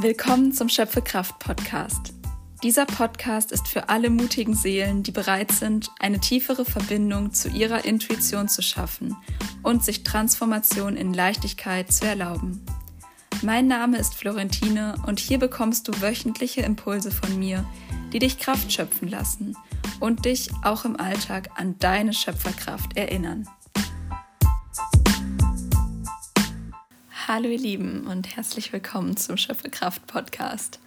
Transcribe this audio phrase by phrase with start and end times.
[0.00, 2.14] Willkommen zum Schöpfekraft Podcast.
[2.62, 7.84] Dieser Podcast ist für alle mutigen Seelen, die bereit sind, eine tiefere Verbindung zu ihrer
[7.84, 9.16] Intuition zu schaffen
[9.64, 12.64] und sich Transformation in Leichtigkeit zu erlauben.
[13.42, 17.64] Mein Name ist Florentine und hier bekommst du wöchentliche Impulse von mir,
[18.12, 19.56] die dich Kraft schöpfen lassen
[19.98, 23.48] und dich auch im Alltag an deine Schöpferkraft erinnern.
[27.28, 30.80] Hallo ihr Lieben und herzlich willkommen zum Schöpferkraft Podcast.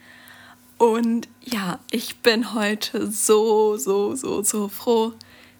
[0.80, 5.14] Und ja, ich bin heute so, so, so, so froh,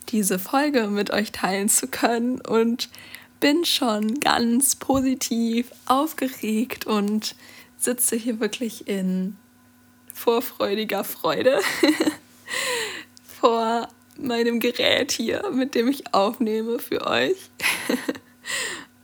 [0.10, 2.90] diese Folge mit euch teilen zu können und
[3.40, 7.36] bin schon ganz positiv aufgeregt und
[7.78, 9.38] sitze hier wirklich in
[10.12, 11.60] vorfreudiger Freude
[13.40, 13.88] vor
[14.18, 17.38] meinem Gerät hier, mit dem ich aufnehme für euch.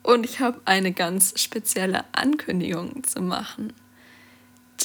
[0.07, 3.73] Und ich habe eine ganz spezielle Ankündigung zu machen.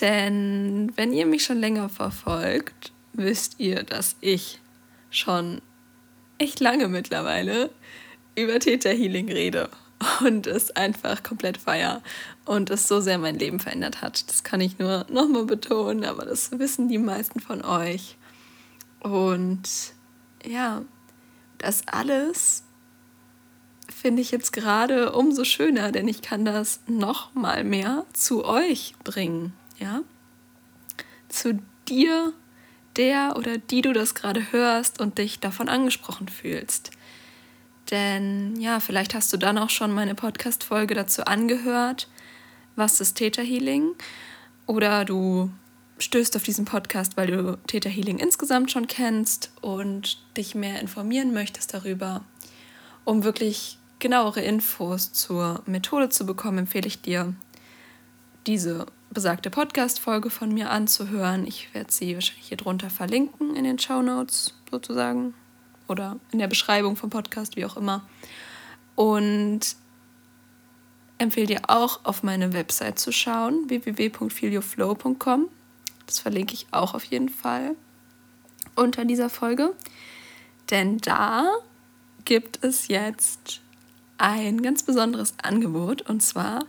[0.00, 4.58] Denn wenn ihr mich schon länger verfolgt, wisst ihr, dass ich
[5.10, 5.62] schon
[6.38, 7.70] echt lange mittlerweile
[8.34, 9.70] über Theta Healing rede
[10.26, 12.02] und es einfach komplett feier
[12.44, 14.28] und es so sehr mein Leben verändert hat.
[14.28, 18.16] Das kann ich nur nochmal betonen, aber das wissen die meisten von euch.
[18.98, 19.62] Und
[20.44, 20.82] ja,
[21.58, 22.64] das alles
[24.02, 28.94] finde ich jetzt gerade umso schöner, denn ich kann das noch mal mehr zu euch
[29.04, 30.00] bringen, ja?
[31.28, 32.32] Zu dir,
[32.96, 36.90] der oder die du das gerade hörst und dich davon angesprochen fühlst.
[37.92, 42.08] Denn ja, vielleicht hast du dann auch schon meine Podcast Folge dazu angehört,
[42.74, 43.94] was ist Theta Healing
[44.66, 45.48] oder du
[45.98, 51.32] stößt auf diesen Podcast, weil du Theta Healing insgesamt schon kennst und dich mehr informieren
[51.32, 52.24] möchtest darüber,
[53.04, 57.32] um wirklich genauere Infos zur Methode zu bekommen, empfehle ich dir,
[58.46, 61.46] diese besagte Podcast-Folge von mir anzuhören.
[61.46, 65.34] Ich werde sie wahrscheinlich hier drunter verlinken in den Show Notes sozusagen
[65.86, 68.02] oder in der Beschreibung vom Podcast, wie auch immer.
[68.96, 69.76] Und
[71.18, 75.48] empfehle dir auch auf meine Website zu schauen, www.filioflow.com.
[76.06, 77.76] Das verlinke ich auch auf jeden Fall
[78.74, 79.74] unter dieser Folge.
[80.70, 81.48] Denn da
[82.24, 83.61] gibt es jetzt
[84.22, 86.64] ein ganz besonderes Angebot und zwar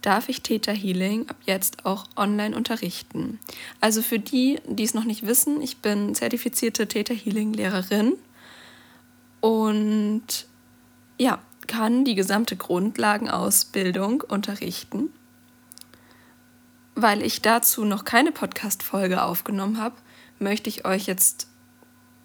[0.00, 3.40] darf ich Theta Healing ab jetzt auch online unterrichten.
[3.80, 8.14] Also für die, die es noch nicht wissen, ich bin zertifizierte Theta Healing Lehrerin
[9.40, 10.46] und
[11.18, 15.08] ja, kann die gesamte Grundlagenausbildung unterrichten.
[16.94, 19.96] Weil ich dazu noch keine Podcast-Folge aufgenommen habe,
[20.38, 21.48] möchte ich euch jetzt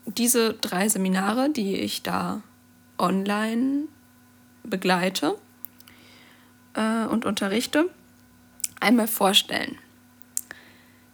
[0.06, 2.44] diese drei Seminare, die ich da
[3.00, 3.88] online
[4.64, 5.38] begleite
[6.74, 7.90] äh, und unterrichte,
[8.80, 9.78] einmal vorstellen.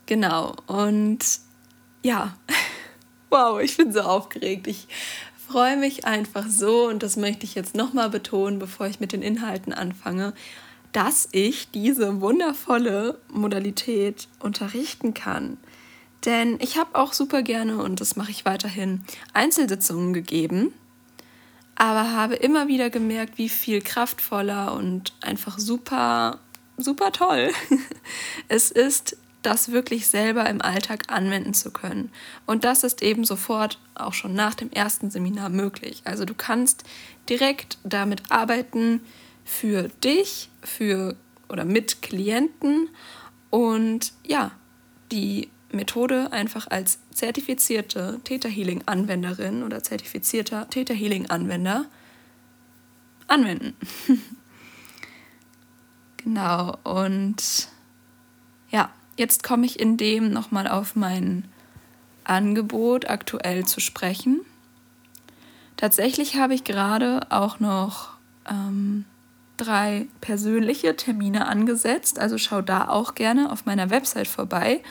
[0.05, 1.19] Genau, und
[2.03, 2.37] ja,
[3.29, 4.67] wow, ich bin so aufgeregt.
[4.67, 4.87] Ich
[5.47, 9.21] freue mich einfach so und das möchte ich jetzt nochmal betonen, bevor ich mit den
[9.21, 10.33] Inhalten anfange,
[10.91, 15.57] dass ich diese wundervolle Modalität unterrichten kann.
[16.23, 19.03] Denn ich habe auch super gerne, und das mache ich weiterhin,
[19.33, 20.73] Einzelsitzungen gegeben
[21.75, 26.39] aber habe immer wieder gemerkt, wie viel kraftvoller und einfach super,
[26.77, 27.51] super toll
[28.47, 32.11] es ist, das wirklich selber im Alltag anwenden zu können.
[32.47, 36.01] Und das ist eben sofort auch schon nach dem ersten Seminar möglich.
[36.03, 36.83] Also du kannst
[37.29, 39.01] direkt damit arbeiten
[39.43, 41.15] für dich, für
[41.47, 42.89] oder mit Klienten
[43.51, 44.51] und ja,
[45.11, 51.85] die Methode einfach als zertifizierte Theta Healing Anwenderin oder zertifizierter Theta Healing Anwender
[53.27, 53.75] anwenden.
[56.17, 57.67] genau, und
[58.69, 61.47] ja, jetzt komme ich in dem nochmal auf mein
[62.23, 64.41] Angebot aktuell zu sprechen.
[65.77, 68.15] Tatsächlich habe ich gerade auch noch
[68.49, 69.05] ähm,
[69.57, 72.19] drei persönliche Termine angesetzt.
[72.19, 74.81] Also schau da auch gerne auf meiner Website vorbei,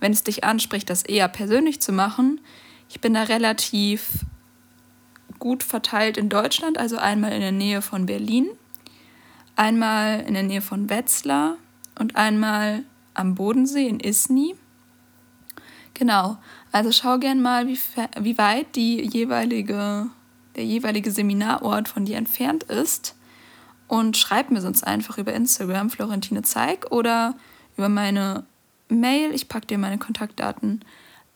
[0.00, 2.40] wenn es dich anspricht, das eher persönlich zu machen.
[2.88, 4.24] Ich bin da relativ
[5.38, 8.48] gut verteilt in Deutschland, also einmal in der Nähe von Berlin,
[9.56, 11.56] einmal in der Nähe von Wetzlar
[11.98, 12.84] und einmal
[13.14, 14.54] am Bodensee in Isny.
[15.92, 16.38] Genau,
[16.72, 17.78] also schau gern mal, wie,
[18.20, 20.08] wie weit die jeweilige,
[20.56, 23.14] der jeweilige Seminarort von dir entfernt ist
[23.88, 27.34] und schreib mir sonst einfach über Instagram Florentine Zeig oder
[27.76, 28.44] über meine
[28.88, 29.32] Mail.
[29.34, 30.84] Ich packe dir meine Kontaktdaten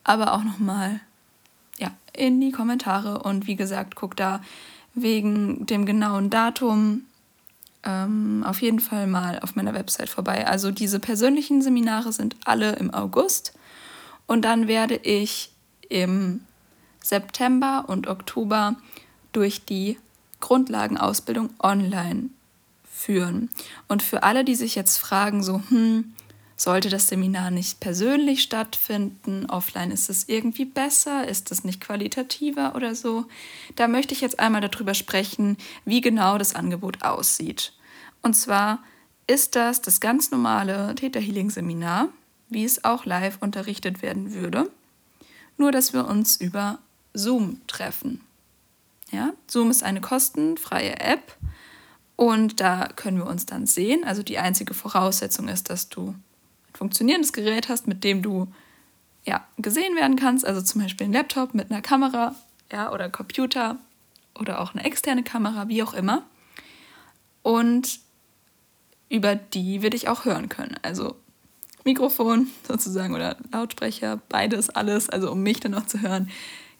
[0.08, 1.00] aber auch nochmal
[1.76, 3.22] ja, in die Kommentare.
[3.22, 4.40] Und wie gesagt, guck da
[4.94, 7.02] wegen dem genauen Datum
[7.84, 10.46] ähm, auf jeden Fall mal auf meiner Website vorbei.
[10.46, 13.52] Also diese persönlichen Seminare sind alle im August
[14.26, 15.52] und dann werde ich
[15.90, 16.40] im
[17.02, 18.76] September und Oktober
[19.32, 19.98] durch die
[20.40, 22.30] Grundlagenausbildung online
[22.98, 23.48] führen.
[23.86, 26.12] Und für alle, die sich jetzt fragen, so, hm,
[26.56, 32.74] sollte das Seminar nicht persönlich stattfinden, offline ist es irgendwie besser, ist es nicht qualitativer
[32.74, 33.26] oder so,
[33.76, 37.72] da möchte ich jetzt einmal darüber sprechen, wie genau das Angebot aussieht.
[38.22, 38.82] Und zwar
[39.28, 42.08] ist das das ganz normale Theta Healing Seminar,
[42.48, 44.68] wie es auch live unterrichtet werden würde,
[45.58, 46.80] nur dass wir uns über
[47.14, 48.20] Zoom treffen.
[49.12, 51.36] Ja, Zoom ist eine kostenfreie App
[52.18, 54.02] und da können wir uns dann sehen.
[54.02, 58.48] Also die einzige Voraussetzung ist, dass du ein funktionierendes Gerät hast, mit dem du
[59.24, 60.44] ja, gesehen werden kannst.
[60.44, 62.34] Also zum Beispiel ein Laptop mit einer Kamera
[62.72, 63.78] ja, oder Computer
[64.36, 66.24] oder auch eine externe Kamera, wie auch immer.
[67.42, 68.00] Und
[69.08, 70.74] über die wir dich auch hören können.
[70.82, 71.14] Also
[71.84, 76.28] Mikrofon sozusagen oder Lautsprecher, beides, alles, also um mich dann auch zu hören.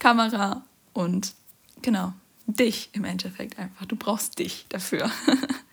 [0.00, 0.64] Kamera
[0.94, 1.34] und
[1.80, 2.12] genau,
[2.48, 3.86] dich im Endeffekt einfach.
[3.86, 5.10] Du brauchst dich dafür.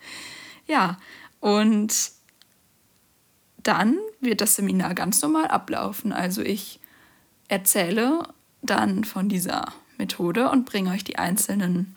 [0.67, 0.97] ja,
[1.39, 2.11] und
[3.63, 6.11] dann wird das Seminar ganz normal ablaufen.
[6.11, 6.79] Also ich
[7.47, 8.27] erzähle
[8.61, 11.95] dann von dieser Methode und bringe euch die einzelnen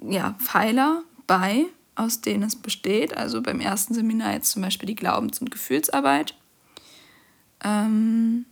[0.00, 3.16] ja, Pfeiler bei, aus denen es besteht.
[3.16, 6.34] Also beim ersten Seminar jetzt zum Beispiel die Glaubens- und Gefühlsarbeit.
[7.62, 8.46] Ähm,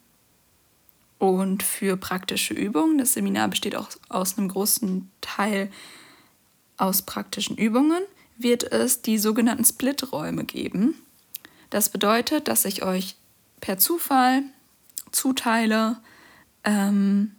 [1.19, 2.99] und für praktische Übungen.
[2.99, 5.71] Das Seminar besteht auch aus einem großen Teil
[6.77, 8.03] aus praktischen Übungen.
[8.37, 10.95] Wird es die sogenannten Split-Räume geben.
[11.71, 13.17] Das bedeutet, dass ich euch
[13.61, 14.43] per Zufall
[15.13, 15.99] zuteile,
[16.65, 17.33] ähm,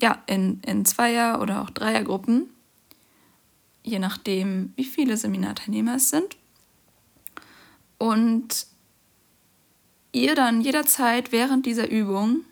[0.00, 2.48] ja, in, in Zweier- oder auch Dreiergruppen,
[3.82, 6.36] je nachdem, wie viele Seminarteilnehmer es sind.
[7.98, 8.66] Und
[10.12, 12.44] ihr dann jederzeit während dieser Übung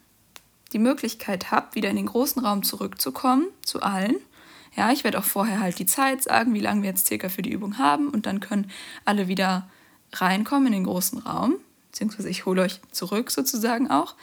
[0.72, 4.16] die Möglichkeit habt, wieder in den großen Raum zurückzukommen, zu allen.
[4.76, 7.42] Ja, ich werde auch vorher halt die Zeit sagen, wie lange wir jetzt circa für
[7.42, 8.70] die Übung haben und dann können
[9.04, 9.68] alle wieder
[10.12, 11.54] reinkommen in den großen Raum,
[11.90, 14.14] beziehungsweise ich hole euch zurück sozusagen auch.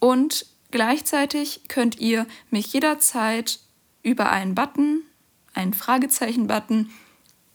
[0.00, 3.60] Und gleichzeitig könnt ihr mich jederzeit
[4.02, 5.02] über einen Button,
[5.54, 6.90] einen Fragezeichen-Button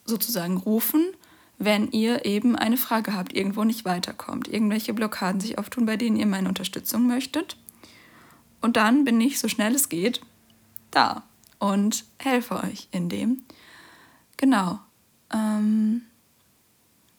[0.05, 1.05] sozusagen rufen,
[1.57, 6.17] wenn ihr eben eine Frage habt, irgendwo nicht weiterkommt, irgendwelche Blockaden sich auftun, bei denen
[6.17, 7.57] ihr meine Unterstützung möchtet.
[8.65, 10.21] Und dann bin ich, so schnell es geht,
[10.89, 11.21] da
[11.59, 13.43] und helfe euch in dem.
[14.37, 14.79] Genau.
[15.31, 16.01] Ähm,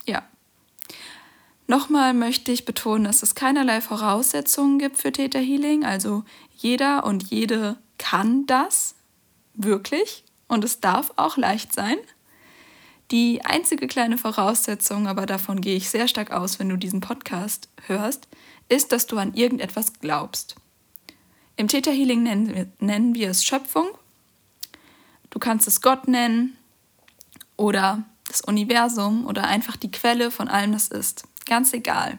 [0.06, 0.24] ja.
[1.68, 5.84] Nochmal möchte ich betonen, dass es keinerlei Voraussetzungen gibt für Theta Healing.
[5.84, 6.24] Also
[6.56, 8.96] jeder und jede kann das
[9.54, 11.98] wirklich und es darf auch leicht sein.
[13.12, 17.68] Die einzige kleine Voraussetzung, aber davon gehe ich sehr stark aus, wenn du diesen Podcast
[17.86, 18.26] hörst,
[18.68, 20.56] ist, dass du an irgendetwas glaubst.
[21.56, 23.88] Im Theta Healing nennen wir, nennen wir es Schöpfung.
[25.30, 26.56] Du kannst es Gott nennen
[27.56, 31.24] oder das Universum oder einfach die Quelle von allem, das ist.
[31.46, 32.18] Ganz egal.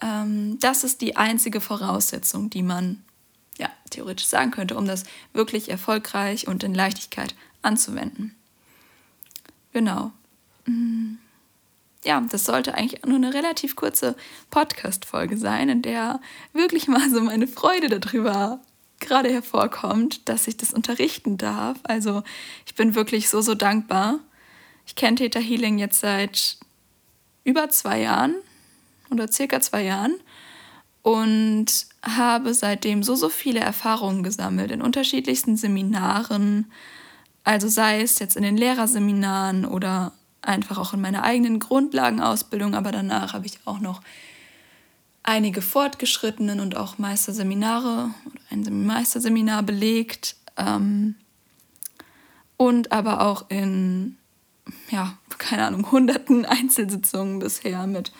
[0.00, 3.02] Ähm, das ist die einzige Voraussetzung, die man
[3.58, 8.34] ja, theoretisch sagen könnte, um das wirklich erfolgreich und in Leichtigkeit anzuwenden.
[9.72, 10.12] Genau.
[10.66, 11.18] Mm
[12.04, 14.16] ja, das sollte eigentlich nur eine relativ kurze
[14.50, 16.20] Podcast-Folge sein, in der
[16.52, 18.60] wirklich mal so meine Freude darüber
[19.00, 21.78] gerade hervorkommt, dass ich das unterrichten darf.
[21.82, 22.22] Also
[22.66, 24.20] ich bin wirklich so, so dankbar.
[24.86, 26.58] Ich kenne Theta Healing jetzt seit
[27.44, 28.34] über zwei Jahren
[29.10, 30.14] oder circa zwei Jahren
[31.02, 36.70] und habe seitdem so, so viele Erfahrungen gesammelt in unterschiedlichsten Seminaren.
[37.44, 40.12] Also sei es jetzt in den Lehrerseminaren oder
[40.46, 44.00] einfach auch in meiner eigenen Grundlagenausbildung, aber danach habe ich auch noch
[45.22, 51.16] einige fortgeschrittenen und auch Meisterseminare oder ein Meisterseminar belegt ähm,
[52.56, 54.16] und aber auch in,
[54.90, 58.12] ja, keine Ahnung, hunderten Einzelsitzungen bisher mit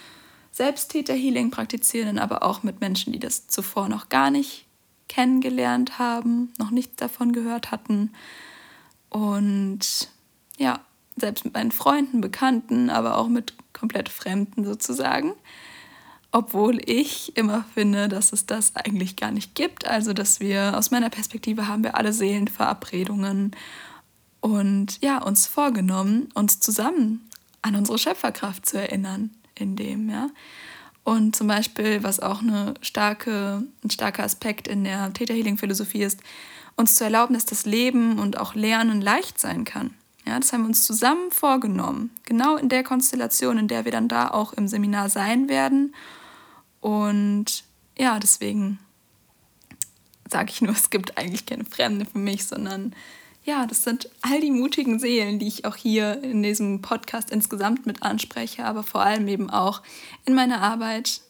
[0.52, 4.66] Selbsttäter-Healing praktizierenden, aber auch mit Menschen, die das zuvor noch gar nicht
[5.09, 8.12] kennengelernt haben, noch nichts davon gehört hatten.
[9.11, 10.09] Und
[10.57, 10.81] ja,
[11.16, 15.33] selbst mit meinen Freunden, Bekannten, aber auch mit komplett Fremden sozusagen.
[16.33, 19.87] Obwohl ich immer finde, dass es das eigentlich gar nicht gibt.
[19.87, 23.52] Also, dass wir aus meiner Perspektive haben wir alle Seelenverabredungen
[24.40, 27.28] und ja, uns vorgenommen, uns zusammen
[27.62, 30.28] an unsere Schöpferkraft zu erinnern, in dem, ja.
[31.04, 36.02] Und zum Beispiel, was auch eine starke, ein starker Aspekt in der Theta Healing Philosophie
[36.02, 36.21] ist,
[36.76, 39.94] uns zu erlauben, dass das Leben und auch Lernen leicht sein kann.
[40.26, 42.11] Ja, das haben wir uns zusammen vorgenommen.
[42.25, 45.95] Genau in der Konstellation, in der wir dann da auch im Seminar sein werden.
[46.81, 47.64] Und
[47.99, 48.78] ja, deswegen
[50.28, 52.95] sage ich nur, es gibt eigentlich keine Fremde für mich, sondern
[53.45, 57.85] ja, das sind all die mutigen Seelen, die ich auch hier in diesem Podcast insgesamt
[57.85, 59.83] mit anspreche, aber vor allem eben auch
[60.25, 61.21] in meiner Arbeit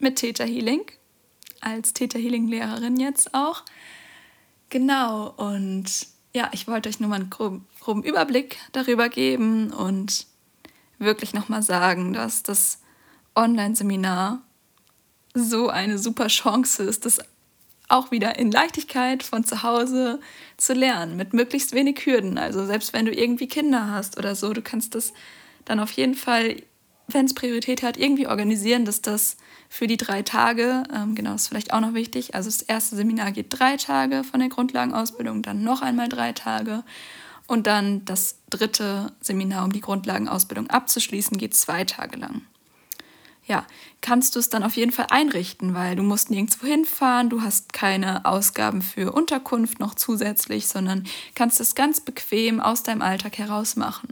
[0.00, 0.82] mit Theta Healing,
[1.60, 3.62] als Theta Healing Lehrerin jetzt auch.
[4.70, 10.26] Genau, und ja, ich wollte euch nur mal einen groben, groben Überblick darüber geben und
[10.98, 12.82] wirklich nochmal sagen, dass das
[13.34, 14.42] Online-Seminar
[15.32, 17.20] so eine super Chance ist, das
[17.88, 20.20] auch wieder in Leichtigkeit von zu Hause
[20.58, 22.36] zu lernen, mit möglichst wenig Hürden.
[22.36, 25.14] Also selbst wenn du irgendwie Kinder hast oder so, du kannst das
[25.64, 26.62] dann auf jeden Fall,
[27.08, 29.36] wenn es Priorität hat, irgendwie organisieren, dass das
[29.68, 32.34] für die drei Tage, ähm, genau, ist vielleicht auch noch wichtig.
[32.34, 36.82] Also das erste Seminar geht drei Tage von der Grundlagenausbildung, dann noch einmal drei Tage.
[37.46, 42.42] Und dann das dritte Seminar, um die Grundlagenausbildung abzuschließen, geht zwei Tage lang
[43.46, 43.64] ja,
[44.00, 47.72] kannst du es dann auf jeden Fall einrichten, weil du musst nirgendwo hinfahren, du hast
[47.72, 53.76] keine Ausgaben für Unterkunft noch zusätzlich, sondern kannst es ganz bequem aus deinem Alltag heraus
[53.76, 54.08] machen.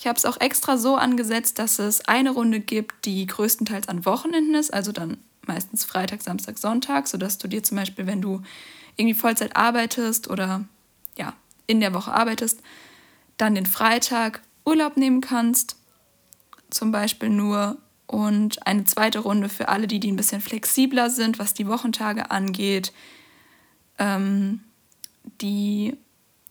[0.00, 4.06] Ich habe es auch extra so angesetzt, dass es eine Runde gibt, die größtenteils an
[4.06, 8.40] Wochenenden ist, also dann meistens Freitag, Samstag, Sonntag, sodass du dir zum Beispiel, wenn du
[8.96, 10.64] irgendwie Vollzeit arbeitest oder
[11.18, 11.34] ja,
[11.66, 12.62] in der Woche arbeitest,
[13.36, 15.76] dann den Freitag Urlaub nehmen kannst,
[16.70, 17.76] zum Beispiel nur.
[18.06, 22.30] Und eine zweite Runde für alle, die, die ein bisschen flexibler sind, was die Wochentage
[22.30, 22.94] angeht,
[23.98, 24.60] ähm,
[25.42, 25.98] die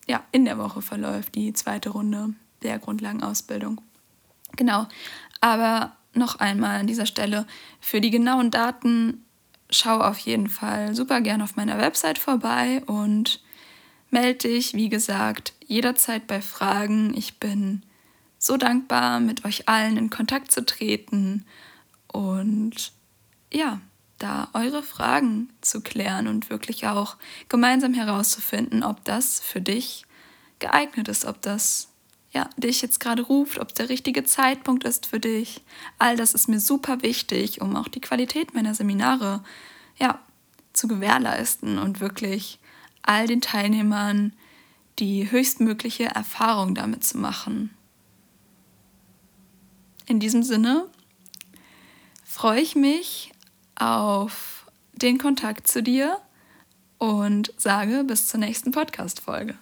[0.06, 3.82] ja, in der Woche verläuft, die zweite Runde der Grundlagenausbildung.
[4.56, 4.88] Genau,
[5.42, 7.46] aber noch einmal an dieser Stelle,
[7.80, 9.26] für die genauen Daten
[9.70, 13.42] schau auf jeden Fall super gern auf meiner Website vorbei und
[14.10, 17.16] melde dich, wie gesagt, jederzeit bei Fragen.
[17.16, 17.84] Ich bin
[18.40, 21.46] so dankbar, mit euch allen in Kontakt zu treten
[22.08, 22.92] und
[23.54, 23.80] ja,
[24.18, 30.06] da eure Fragen zu klären und wirklich auch gemeinsam herauszufinden, ob das für dich
[30.60, 31.90] geeignet ist, ob das
[32.32, 35.62] ja, dich jetzt gerade ruft, ob der richtige Zeitpunkt ist für dich.
[35.98, 39.44] All das ist mir super wichtig, um auch die Qualität meiner Seminare
[39.98, 40.20] ja,
[40.74, 42.60] zu gewährleisten und wirklich
[43.02, 44.34] all den Teilnehmern
[45.00, 47.72] die höchstmögliche Erfahrung damit zu machen.
[50.06, 50.88] In diesem Sinne
[52.26, 53.32] freue ich mich
[53.76, 56.18] auf den Kontakt zu dir
[56.98, 59.56] und sage bis zur nächsten Podcast-Folge.